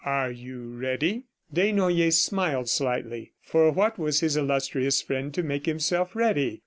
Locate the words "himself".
5.67-6.15